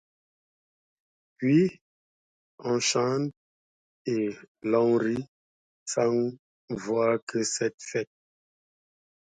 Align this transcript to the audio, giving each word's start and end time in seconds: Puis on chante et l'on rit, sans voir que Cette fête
Puis 1.37 1.79
on 2.57 2.79
chante 2.79 3.33
et 4.07 4.31
l'on 4.63 4.97
rit, 4.97 5.27
sans 5.85 6.31
voir 6.71 7.19
que 7.27 7.43
Cette 7.43 7.75
fête 7.79 8.09